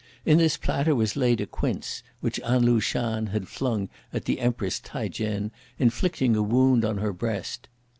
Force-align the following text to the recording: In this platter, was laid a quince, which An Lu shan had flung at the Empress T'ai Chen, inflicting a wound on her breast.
In 0.25 0.39
this 0.39 0.57
platter, 0.57 0.95
was 0.95 1.15
laid 1.15 1.41
a 1.41 1.45
quince, 1.45 2.01
which 2.21 2.39
An 2.43 2.65
Lu 2.65 2.79
shan 2.79 3.27
had 3.27 3.47
flung 3.47 3.87
at 4.11 4.25
the 4.25 4.39
Empress 4.39 4.79
T'ai 4.79 5.09
Chen, 5.09 5.51
inflicting 5.77 6.35
a 6.35 6.41
wound 6.41 6.83
on 6.83 6.97
her 6.97 7.13
breast. 7.13 7.69